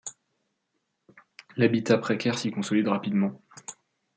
L'habitat 1.57 1.99
précaire 1.99 2.39
s'y 2.39 2.49
consolide 2.49 2.87
rapidement. 2.87 3.39